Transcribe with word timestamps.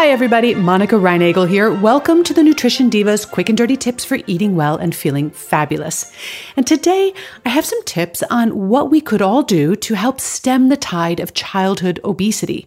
Hi, 0.00 0.08
everybody. 0.08 0.54
Monica 0.54 0.94
Reinagel 0.94 1.46
here. 1.46 1.70
Welcome 1.70 2.24
to 2.24 2.32
the 2.32 2.42
Nutrition 2.42 2.88
Divas 2.88 3.30
Quick 3.30 3.50
and 3.50 3.58
Dirty 3.58 3.76
Tips 3.76 4.02
for 4.02 4.16
Eating 4.26 4.56
Well 4.56 4.78
and 4.78 4.94
Feeling 4.94 5.28
Fabulous. 5.30 6.10
And 6.56 6.66
today 6.66 7.12
I 7.44 7.50
have 7.50 7.66
some 7.66 7.84
tips 7.84 8.22
on 8.30 8.70
what 8.70 8.90
we 8.90 9.02
could 9.02 9.20
all 9.20 9.42
do 9.42 9.76
to 9.76 9.94
help 9.94 10.18
stem 10.18 10.70
the 10.70 10.78
tide 10.78 11.20
of 11.20 11.34
childhood 11.34 12.00
obesity. 12.02 12.66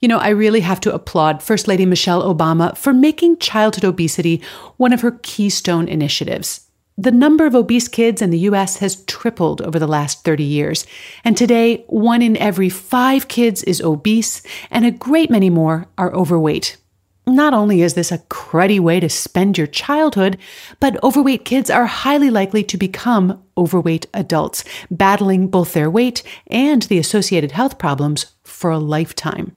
You 0.00 0.08
know, 0.08 0.18
I 0.18 0.30
really 0.30 0.60
have 0.60 0.80
to 0.80 0.94
applaud 0.94 1.42
First 1.42 1.68
Lady 1.68 1.84
Michelle 1.84 2.22
Obama 2.22 2.74
for 2.78 2.94
making 2.94 3.36
childhood 3.36 3.84
obesity 3.84 4.42
one 4.78 4.94
of 4.94 5.02
her 5.02 5.20
keystone 5.22 5.86
initiatives. 5.86 6.65
The 6.98 7.10
number 7.10 7.44
of 7.44 7.54
obese 7.54 7.88
kids 7.88 8.22
in 8.22 8.30
the 8.30 8.38
US 8.50 8.78
has 8.78 9.04
tripled 9.04 9.60
over 9.60 9.78
the 9.78 9.86
last 9.86 10.24
30 10.24 10.42
years, 10.42 10.86
and 11.24 11.36
today 11.36 11.84
one 11.88 12.22
in 12.22 12.38
every 12.38 12.70
five 12.70 13.28
kids 13.28 13.62
is 13.64 13.82
obese, 13.82 14.40
and 14.70 14.86
a 14.86 14.90
great 14.90 15.30
many 15.30 15.50
more 15.50 15.88
are 15.98 16.14
overweight. 16.14 16.78
Not 17.26 17.52
only 17.52 17.82
is 17.82 17.94
this 17.94 18.10
a 18.10 18.18
cruddy 18.30 18.80
way 18.80 18.98
to 19.00 19.10
spend 19.10 19.58
your 19.58 19.66
childhood, 19.66 20.38
but 20.80 21.02
overweight 21.04 21.44
kids 21.44 21.68
are 21.68 21.84
highly 21.84 22.30
likely 22.30 22.62
to 22.64 22.78
become 22.78 23.42
overweight 23.58 24.06
adults, 24.14 24.64
battling 24.90 25.48
both 25.48 25.74
their 25.74 25.90
weight 25.90 26.22
and 26.46 26.82
the 26.82 26.98
associated 26.98 27.52
health 27.52 27.78
problems 27.78 28.26
for 28.42 28.70
a 28.70 28.78
lifetime. 28.78 29.54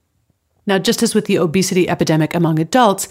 Now, 0.70 0.78
just 0.78 1.02
as 1.02 1.16
with 1.16 1.25
the 1.25 1.39
obesity 1.39 1.89
epidemic 1.89 2.36
among 2.36 2.59
adults, 2.59 3.08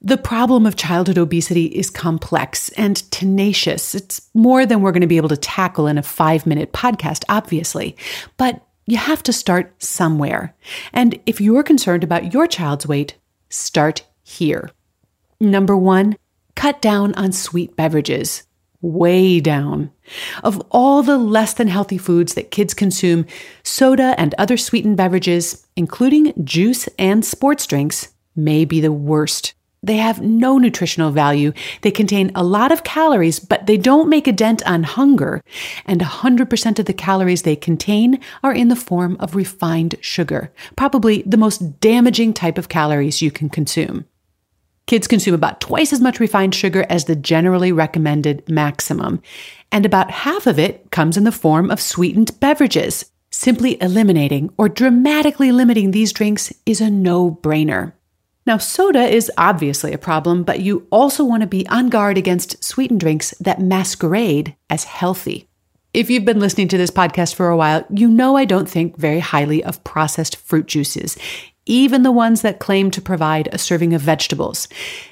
the 0.00 0.16
problem 0.16 0.64
of 0.64 0.76
childhood 0.76 1.18
obesity 1.18 1.64
is 1.66 1.90
complex 1.90 2.68
and 2.76 2.98
tenacious. 3.10 3.96
It's 3.96 4.28
more 4.32 4.64
than 4.64 4.80
we're 4.80 4.92
going 4.92 5.00
to 5.00 5.08
be 5.08 5.16
able 5.16 5.28
to 5.30 5.36
tackle 5.36 5.88
in 5.88 5.98
a 5.98 6.04
five 6.04 6.46
minute 6.46 6.72
podcast, 6.72 7.24
obviously. 7.28 7.96
But 8.36 8.64
you 8.86 8.96
have 8.96 9.24
to 9.24 9.32
start 9.32 9.74
somewhere. 9.82 10.54
And 10.92 11.18
if 11.26 11.40
you're 11.40 11.64
concerned 11.64 12.04
about 12.04 12.32
your 12.32 12.46
child's 12.46 12.86
weight, 12.86 13.16
start 13.48 14.06
here. 14.22 14.70
Number 15.40 15.76
one, 15.76 16.16
cut 16.54 16.80
down 16.80 17.12
on 17.14 17.32
sweet 17.32 17.74
beverages. 17.74 18.44
Way 18.82 19.40
down. 19.40 19.90
Of 20.42 20.60
all 20.70 21.02
the 21.02 21.18
less 21.18 21.52
than 21.52 21.68
healthy 21.68 21.98
foods 21.98 22.34
that 22.34 22.50
kids 22.50 22.72
consume, 22.72 23.26
soda 23.62 24.14
and 24.16 24.34
other 24.38 24.56
sweetened 24.56 24.96
beverages, 24.96 25.66
including 25.76 26.32
juice 26.44 26.88
and 26.98 27.24
sports 27.24 27.66
drinks, 27.66 28.08
may 28.34 28.64
be 28.64 28.80
the 28.80 28.92
worst. 28.92 29.54
They 29.82 29.96
have 29.96 30.20
no 30.20 30.58
nutritional 30.58 31.10
value. 31.10 31.52
They 31.80 31.90
contain 31.90 32.32
a 32.34 32.44
lot 32.44 32.70
of 32.70 32.84
calories, 32.84 33.38
but 33.38 33.66
they 33.66 33.78
don't 33.78 34.10
make 34.10 34.26
a 34.26 34.32
dent 34.32 34.62
on 34.66 34.82
hunger. 34.82 35.42
And 35.86 36.02
100% 36.02 36.78
of 36.78 36.84
the 36.84 36.92
calories 36.92 37.42
they 37.42 37.56
contain 37.56 38.20
are 38.42 38.52
in 38.52 38.68
the 38.68 38.76
form 38.76 39.16
of 39.20 39.34
refined 39.34 39.94
sugar, 40.00 40.52
probably 40.76 41.22
the 41.22 41.38
most 41.38 41.80
damaging 41.80 42.34
type 42.34 42.58
of 42.58 42.68
calories 42.68 43.22
you 43.22 43.30
can 43.30 43.48
consume. 43.48 44.04
Kids 44.90 45.06
consume 45.06 45.36
about 45.36 45.60
twice 45.60 45.92
as 45.92 46.00
much 46.00 46.18
refined 46.18 46.52
sugar 46.52 46.84
as 46.90 47.04
the 47.04 47.14
generally 47.14 47.70
recommended 47.70 48.42
maximum, 48.48 49.22
and 49.70 49.86
about 49.86 50.10
half 50.10 50.48
of 50.48 50.58
it 50.58 50.90
comes 50.90 51.16
in 51.16 51.22
the 51.22 51.30
form 51.30 51.70
of 51.70 51.80
sweetened 51.80 52.40
beverages. 52.40 53.08
Simply 53.30 53.80
eliminating 53.80 54.52
or 54.58 54.68
dramatically 54.68 55.52
limiting 55.52 55.92
these 55.92 56.12
drinks 56.12 56.52
is 56.66 56.80
a 56.80 56.90
no 56.90 57.30
brainer. 57.30 57.92
Now, 58.44 58.58
soda 58.58 59.04
is 59.04 59.30
obviously 59.38 59.92
a 59.92 59.96
problem, 59.96 60.42
but 60.42 60.58
you 60.58 60.88
also 60.90 61.22
want 61.22 61.42
to 61.42 61.46
be 61.46 61.68
on 61.68 61.88
guard 61.88 62.18
against 62.18 62.64
sweetened 62.64 62.98
drinks 62.98 63.32
that 63.38 63.60
masquerade 63.60 64.56
as 64.68 64.82
healthy. 64.82 65.46
If 65.92 66.10
you've 66.10 66.24
been 66.24 66.38
listening 66.38 66.68
to 66.68 66.78
this 66.78 66.90
podcast 66.90 67.34
for 67.36 67.48
a 67.48 67.56
while, 67.56 67.84
you 67.90 68.08
know 68.08 68.36
I 68.36 68.44
don't 68.44 68.68
think 68.68 68.96
very 68.96 69.18
highly 69.20 69.62
of 69.62 69.82
processed 69.82 70.34
fruit 70.34 70.66
juices, 70.66 71.16
even 71.70 72.02
the 72.02 72.10
ones 72.10 72.42
that 72.42 72.58
claim 72.58 72.90
to 72.90 73.00
provide 73.00 73.48
a 73.52 73.58
serving 73.58 73.94
of 73.94 74.00
vegetables. 74.00 74.66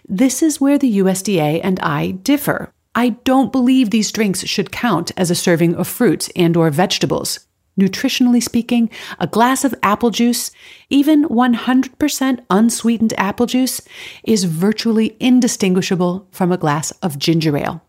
This 0.08 0.42
is 0.42 0.60
where 0.60 0.76
the 0.76 0.98
USDA 0.98 1.60
and 1.62 1.78
I 1.80 2.10
differ. 2.10 2.72
I 2.96 3.10
don't 3.10 3.52
believe 3.52 3.91
these 3.91 4.10
drinks 4.10 4.44
should 4.44 4.72
count 4.72 5.12
as 5.16 5.30
a 5.30 5.36
serving 5.36 5.76
of 5.76 5.86
fruits 5.86 6.28
and 6.34 6.56
or 6.56 6.69
vegetables. 6.70 7.46
Nutritionally 7.78 8.42
speaking, 8.42 8.91
a 9.20 9.28
glass 9.28 9.64
of 9.64 9.72
apple 9.84 10.10
juice, 10.10 10.50
even 10.91 11.26
100% 11.28 12.44
unsweetened 12.50 13.14
apple 13.16 13.46
juice, 13.46 13.80
is 14.25 14.42
virtually 14.42 15.16
indistinguishable 15.20 16.26
from 16.32 16.50
a 16.50 16.56
glass 16.56 16.90
of 17.02 17.20
ginger 17.20 17.56
ale. 17.56 17.82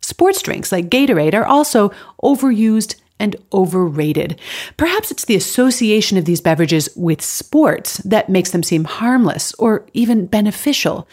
Sports 0.00 0.42
drinks 0.42 0.72
like 0.72 0.90
Gatorade 0.90 1.34
are 1.34 1.46
also 1.46 1.92
overused 2.20 2.96
and 3.22 3.36
overrated. 3.52 4.38
Perhaps 4.76 5.12
it's 5.12 5.24
the 5.24 5.36
association 5.36 6.18
of 6.18 6.24
these 6.26 6.40
beverages 6.40 6.90
with 6.96 7.22
sports 7.22 7.98
that 7.98 8.28
makes 8.28 8.50
them 8.50 8.64
seem 8.64 8.84
harmless 8.84 9.54
or 9.54 9.86
even 9.94 10.26
beneficial. 10.26 11.08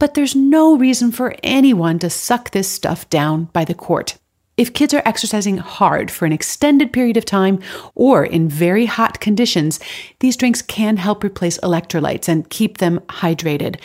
But 0.00 0.14
there's 0.14 0.34
no 0.34 0.76
reason 0.76 1.12
for 1.12 1.36
anyone 1.44 2.00
to 2.00 2.10
suck 2.10 2.50
this 2.50 2.68
stuff 2.68 3.08
down 3.08 3.44
by 3.52 3.64
the 3.64 3.72
quart. 3.72 4.18
If 4.56 4.74
kids 4.74 4.92
are 4.94 5.02
exercising 5.04 5.58
hard 5.58 6.10
for 6.10 6.26
an 6.26 6.32
extended 6.32 6.92
period 6.92 7.16
of 7.16 7.24
time 7.24 7.60
or 7.94 8.24
in 8.24 8.48
very 8.48 8.86
hot 8.86 9.20
conditions, 9.20 9.78
these 10.18 10.36
drinks 10.36 10.62
can 10.62 10.96
help 10.96 11.22
replace 11.22 11.58
electrolytes 11.58 12.28
and 12.28 12.50
keep 12.50 12.78
them 12.78 13.00
hydrated. 13.08 13.80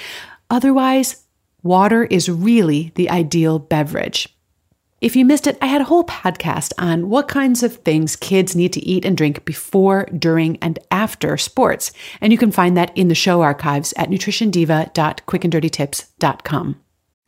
Otherwise, 0.49 1.23
water 1.61 2.05
is 2.05 2.29
really 2.29 2.91
the 2.95 3.09
ideal 3.09 3.59
beverage. 3.59 4.27
If 5.01 5.15
you 5.15 5.23
missed 5.23 5.47
it, 5.47 5.57
I 5.61 5.67
had 5.67 5.81
a 5.81 5.85
whole 5.85 6.03
podcast 6.03 6.73
on 6.77 7.09
what 7.09 7.27
kinds 7.27 7.63
of 7.63 7.77
things 7.77 8.15
kids 8.15 8.55
need 8.55 8.73
to 8.73 8.85
eat 8.85 9.05
and 9.05 9.15
drink 9.15 9.45
before, 9.45 10.05
during, 10.05 10.57
and 10.57 10.79
after 10.91 11.37
sports. 11.37 11.91
And 12.19 12.33
you 12.33 12.37
can 12.37 12.51
find 12.51 12.75
that 12.75 12.95
in 12.97 13.07
the 13.07 13.15
show 13.15 13.41
archives 13.41 13.93
at 13.97 14.09
nutritiondiva.quickanddirtytips.com. 14.09 16.75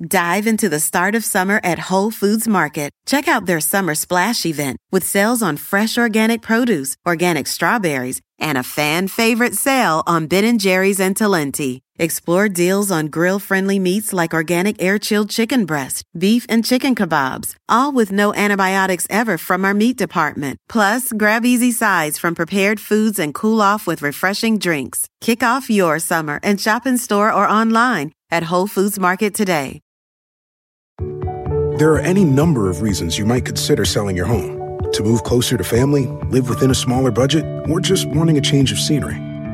Dive 0.07 0.47
into 0.47 0.67
the 0.67 0.79
start 0.79 1.13
of 1.13 1.23
summer 1.23 1.61
at 1.63 1.77
Whole 1.77 2.09
Foods 2.09 2.47
Market. 2.47 2.89
Check 3.05 3.27
out 3.27 3.45
their 3.45 3.59
summer 3.59 3.93
splash 3.93 4.47
event 4.47 4.77
with 4.91 5.05
sales 5.05 5.43
on 5.43 5.57
fresh 5.57 5.95
organic 5.95 6.41
produce, 6.41 6.97
organic 7.05 7.45
strawberries, 7.45 8.19
and 8.39 8.57
a 8.57 8.63
fan 8.63 9.07
favorite 9.07 9.53
sale 9.53 10.01
on 10.07 10.25
Ben 10.25 10.57
& 10.59 10.59
Jerry's 10.59 10.99
and 10.99 11.15
Talenti. 11.15 11.81
Explore 12.01 12.49
deals 12.49 12.89
on 12.89 13.09
grill-friendly 13.09 13.77
meats 13.77 14.11
like 14.11 14.33
organic 14.33 14.81
air-chilled 14.81 15.29
chicken 15.29 15.65
breast, 15.65 16.03
beef 16.17 16.47
and 16.49 16.65
chicken 16.65 16.95
kebabs, 16.95 17.53
all 17.69 17.91
with 17.91 18.11
no 18.11 18.33
antibiotics 18.33 19.05
ever 19.07 19.37
from 19.37 19.63
our 19.63 19.75
meat 19.75 19.97
department. 19.97 20.57
Plus, 20.67 21.13
grab 21.13 21.45
easy 21.45 21.71
sides 21.71 22.17
from 22.17 22.33
prepared 22.33 22.79
foods 22.79 23.19
and 23.19 23.35
cool 23.35 23.61
off 23.61 23.85
with 23.85 24.01
refreshing 24.01 24.57
drinks. 24.57 25.07
Kick 25.21 25.43
off 25.43 25.69
your 25.69 25.99
summer 25.99 26.39
and 26.41 26.59
shop 26.59 26.87
in 26.87 26.97
store 26.97 27.31
or 27.31 27.47
online 27.47 28.13
at 28.31 28.49
Whole 28.49 28.65
Foods 28.65 28.97
Market 28.97 29.35
today. 29.35 29.79
There 31.77 31.93
are 31.93 32.01
any 32.03 32.23
number 32.25 32.67
of 32.67 32.81
reasons 32.81 33.19
you 33.19 33.27
might 33.27 33.45
consider 33.45 33.85
selling 33.85 34.17
your 34.17 34.25
home. 34.25 34.79
To 34.93 35.03
move 35.03 35.21
closer 35.21 35.55
to 35.55 35.63
family, 35.63 36.07
live 36.31 36.49
within 36.49 36.71
a 36.71 36.75
smaller 36.75 37.11
budget, 37.11 37.45
or 37.69 37.79
just 37.79 38.07
wanting 38.07 38.39
a 38.39 38.41
change 38.41 38.71
of 38.71 38.79
scenery. 38.79 39.21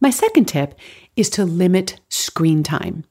My 0.00 0.10
second 0.10 0.46
tip 0.46 0.78
is 1.16 1.28
to 1.30 1.44
limit 1.44 2.00
screen 2.08 2.62
time. 2.62 3.04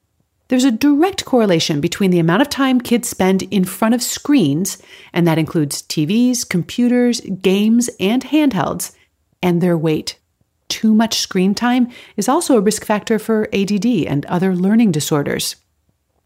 There's 0.48 0.64
a 0.64 0.70
direct 0.70 1.26
correlation 1.26 1.82
between 1.82 2.10
the 2.10 2.18
amount 2.18 2.40
of 2.40 2.48
time 2.48 2.80
kids 2.80 3.08
spend 3.08 3.42
in 3.42 3.64
front 3.64 3.94
of 3.94 4.02
screens, 4.02 4.78
and 5.12 5.26
that 5.26 5.36
includes 5.36 5.82
TVs, 5.82 6.48
computers, 6.48 7.20
games, 7.20 7.90
and 8.00 8.24
handhelds, 8.24 8.92
and 9.42 9.60
their 9.60 9.76
weight. 9.76 10.18
Too 10.68 10.94
much 10.94 11.18
screen 11.18 11.54
time 11.54 11.88
is 12.16 12.28
also 12.28 12.56
a 12.56 12.60
risk 12.60 12.84
factor 12.84 13.18
for 13.18 13.48
ADD 13.52 13.86
and 13.86 14.24
other 14.26 14.56
learning 14.56 14.92
disorders. 14.92 15.56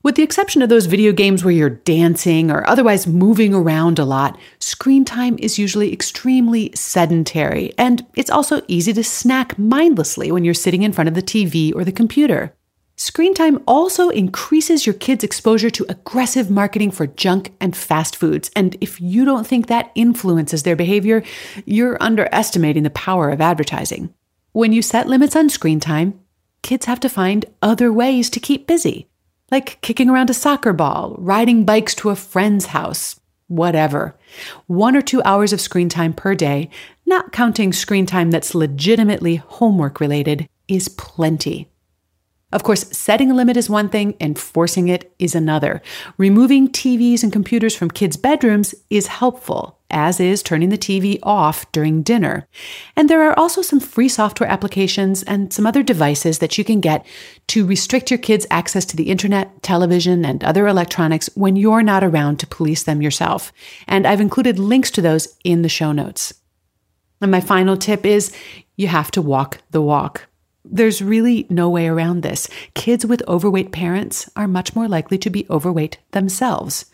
With 0.04 0.16
the 0.16 0.24
exception 0.24 0.62
of 0.62 0.68
those 0.68 0.86
video 0.86 1.12
games 1.12 1.44
where 1.44 1.52
you're 1.52 1.70
dancing 1.70 2.50
or 2.50 2.68
otherwise 2.68 3.06
moving 3.06 3.54
around 3.54 4.00
a 4.00 4.04
lot, 4.04 4.36
screen 4.58 5.04
time 5.04 5.36
is 5.38 5.60
usually 5.60 5.92
extremely 5.92 6.72
sedentary, 6.74 7.72
and 7.78 8.04
it's 8.16 8.30
also 8.30 8.62
easy 8.66 8.92
to 8.94 9.04
snack 9.04 9.56
mindlessly 9.60 10.32
when 10.32 10.42
you're 10.42 10.54
sitting 10.54 10.82
in 10.82 10.92
front 10.92 11.06
of 11.06 11.14
the 11.14 11.22
TV 11.22 11.72
or 11.72 11.84
the 11.84 11.92
computer. 11.92 12.52
Screen 12.96 13.32
time 13.32 13.62
also 13.64 14.08
increases 14.08 14.86
your 14.86 14.94
kids' 14.94 15.22
exposure 15.22 15.70
to 15.70 15.86
aggressive 15.88 16.50
marketing 16.50 16.90
for 16.90 17.06
junk 17.06 17.54
and 17.60 17.76
fast 17.76 18.16
foods, 18.16 18.50
and 18.56 18.76
if 18.80 19.00
you 19.00 19.24
don't 19.24 19.46
think 19.46 19.68
that 19.68 19.92
influences 19.94 20.64
their 20.64 20.76
behavior, 20.76 21.22
you're 21.64 21.96
underestimating 22.02 22.82
the 22.82 22.90
power 22.90 23.30
of 23.30 23.40
advertising. 23.40 24.12
When 24.50 24.72
you 24.72 24.82
set 24.82 25.06
limits 25.06 25.36
on 25.36 25.48
screen 25.48 25.78
time, 25.78 26.18
kids 26.62 26.86
have 26.86 26.98
to 27.00 27.08
find 27.08 27.46
other 27.62 27.92
ways 27.92 28.28
to 28.30 28.40
keep 28.40 28.66
busy 28.66 29.08
like 29.52 29.78
kicking 29.82 30.08
around 30.08 30.30
a 30.30 30.34
soccer 30.34 30.72
ball, 30.72 31.14
riding 31.18 31.64
bikes 31.64 31.94
to 31.94 32.08
a 32.08 32.16
friend's 32.16 32.66
house, 32.66 33.20
whatever. 33.48 34.16
One 34.66 34.96
or 34.96 35.02
two 35.02 35.22
hours 35.24 35.52
of 35.52 35.60
screen 35.60 35.90
time 35.90 36.14
per 36.14 36.34
day, 36.34 36.70
not 37.04 37.32
counting 37.32 37.72
screen 37.74 38.06
time 38.06 38.30
that's 38.30 38.54
legitimately 38.54 39.36
homework 39.36 40.00
related, 40.00 40.48
is 40.68 40.88
plenty. 40.88 41.68
Of 42.50 42.62
course, 42.62 42.88
setting 42.96 43.30
a 43.30 43.34
limit 43.34 43.56
is 43.58 43.68
one 43.68 43.90
thing, 43.90 44.14
and 44.20 44.30
enforcing 44.30 44.88
it 44.88 45.12
is 45.18 45.34
another. 45.34 45.82
Removing 46.16 46.68
TVs 46.68 47.22
and 47.22 47.32
computers 47.32 47.76
from 47.76 47.90
kids' 47.90 48.16
bedrooms 48.16 48.74
is 48.88 49.06
helpful, 49.06 49.78
as 49.92 50.18
is 50.18 50.42
turning 50.42 50.70
the 50.70 50.78
TV 50.78 51.18
off 51.22 51.70
during 51.72 52.02
dinner. 52.02 52.48
And 52.96 53.08
there 53.08 53.22
are 53.22 53.38
also 53.38 53.62
some 53.62 53.80
free 53.80 54.08
software 54.08 54.50
applications 54.50 55.22
and 55.22 55.52
some 55.52 55.66
other 55.66 55.82
devices 55.82 56.38
that 56.40 56.58
you 56.58 56.64
can 56.64 56.80
get 56.80 57.06
to 57.48 57.66
restrict 57.66 58.10
your 58.10 58.18
kids' 58.18 58.46
access 58.50 58.84
to 58.86 58.96
the 58.96 59.10
internet, 59.10 59.62
television, 59.62 60.24
and 60.24 60.42
other 60.42 60.66
electronics 60.66 61.30
when 61.34 61.56
you're 61.56 61.82
not 61.82 62.02
around 62.02 62.40
to 62.40 62.46
police 62.46 62.82
them 62.82 63.02
yourself. 63.02 63.52
And 63.86 64.06
I've 64.06 64.20
included 64.20 64.58
links 64.58 64.90
to 64.92 65.02
those 65.02 65.36
in 65.44 65.62
the 65.62 65.68
show 65.68 65.92
notes. 65.92 66.34
And 67.20 67.30
my 67.30 67.40
final 67.40 67.76
tip 67.76 68.04
is 68.04 68.34
you 68.76 68.88
have 68.88 69.10
to 69.12 69.22
walk 69.22 69.58
the 69.70 69.82
walk. 69.82 70.26
There's 70.64 71.02
really 71.02 71.46
no 71.50 71.68
way 71.68 71.88
around 71.88 72.22
this. 72.22 72.48
Kids 72.74 73.04
with 73.04 73.22
overweight 73.28 73.72
parents 73.72 74.30
are 74.36 74.48
much 74.48 74.74
more 74.74 74.88
likely 74.88 75.18
to 75.18 75.30
be 75.30 75.46
overweight 75.50 75.98
themselves. 76.12 76.86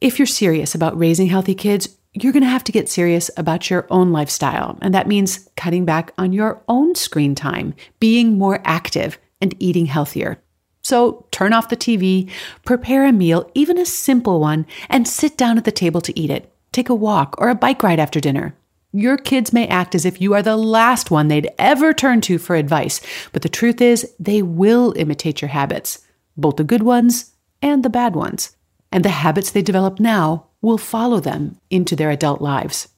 If 0.00 0.18
you're 0.18 0.26
serious 0.26 0.74
about 0.74 0.98
raising 0.98 1.26
healthy 1.26 1.54
kids, 1.54 1.96
you're 2.12 2.32
going 2.32 2.42
to 2.42 2.48
have 2.48 2.64
to 2.64 2.72
get 2.72 2.88
serious 2.88 3.30
about 3.36 3.70
your 3.70 3.86
own 3.90 4.10
lifestyle. 4.12 4.78
And 4.82 4.92
that 4.94 5.06
means 5.06 5.48
cutting 5.56 5.84
back 5.84 6.12
on 6.18 6.32
your 6.32 6.62
own 6.68 6.94
screen 6.94 7.34
time, 7.34 7.74
being 8.00 8.36
more 8.36 8.60
active, 8.64 9.18
and 9.40 9.54
eating 9.58 9.86
healthier. 9.86 10.42
So 10.82 11.26
turn 11.30 11.52
off 11.52 11.68
the 11.68 11.76
TV, 11.76 12.30
prepare 12.64 13.06
a 13.06 13.12
meal, 13.12 13.50
even 13.54 13.78
a 13.78 13.86
simple 13.86 14.40
one, 14.40 14.66
and 14.88 15.06
sit 15.06 15.36
down 15.36 15.56
at 15.56 15.64
the 15.64 15.72
table 15.72 16.00
to 16.00 16.18
eat 16.18 16.30
it. 16.30 16.52
Take 16.72 16.88
a 16.88 16.94
walk 16.94 17.36
or 17.38 17.48
a 17.48 17.54
bike 17.54 17.82
ride 17.82 18.00
after 18.00 18.20
dinner. 18.20 18.56
Your 18.92 19.16
kids 19.16 19.52
may 19.52 19.68
act 19.68 19.94
as 19.94 20.04
if 20.04 20.20
you 20.20 20.34
are 20.34 20.42
the 20.42 20.56
last 20.56 21.10
one 21.10 21.28
they'd 21.28 21.50
ever 21.58 21.92
turn 21.92 22.20
to 22.22 22.38
for 22.38 22.56
advice, 22.56 23.00
but 23.32 23.42
the 23.42 23.48
truth 23.48 23.80
is, 23.80 24.12
they 24.18 24.42
will 24.42 24.92
imitate 24.96 25.40
your 25.40 25.50
habits, 25.50 26.04
both 26.36 26.56
the 26.56 26.64
good 26.64 26.82
ones 26.82 27.32
and 27.62 27.84
the 27.84 27.90
bad 27.90 28.16
ones. 28.16 28.56
And 28.90 29.04
the 29.04 29.10
habits 29.10 29.52
they 29.52 29.62
develop 29.62 30.00
now 30.00 30.49
will 30.62 30.78
follow 30.78 31.20
them 31.20 31.58
into 31.70 31.96
their 31.96 32.10
adult 32.10 32.40
lives. 32.40 32.88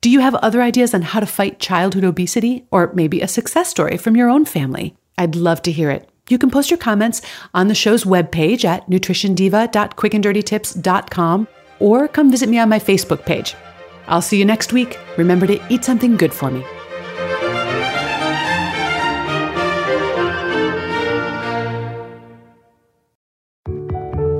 Do 0.00 0.10
you 0.10 0.20
have 0.20 0.36
other 0.36 0.62
ideas 0.62 0.94
on 0.94 1.02
how 1.02 1.18
to 1.20 1.26
fight 1.26 1.58
childhood 1.58 2.04
obesity 2.04 2.66
or 2.70 2.92
maybe 2.94 3.20
a 3.20 3.28
success 3.28 3.68
story 3.68 3.96
from 3.96 4.16
your 4.16 4.30
own 4.30 4.44
family? 4.44 4.96
I'd 5.16 5.34
love 5.34 5.60
to 5.62 5.72
hear 5.72 5.90
it. 5.90 6.08
You 6.28 6.38
can 6.38 6.50
post 6.50 6.70
your 6.70 6.78
comments 6.78 7.20
on 7.52 7.66
the 7.68 7.74
show's 7.74 8.04
webpage 8.04 8.64
at 8.64 8.88
nutritiondiva.quickanddirtytips.com 8.88 11.48
or 11.80 12.08
come 12.08 12.30
visit 12.30 12.48
me 12.48 12.58
on 12.58 12.68
my 12.68 12.78
Facebook 12.78 13.24
page. 13.24 13.54
I'll 14.06 14.22
see 14.22 14.38
you 14.38 14.44
next 14.44 14.72
week. 14.72 14.98
Remember 15.16 15.46
to 15.46 15.60
eat 15.68 15.84
something 15.84 16.16
good 16.16 16.32
for 16.32 16.50
me. 16.50 16.64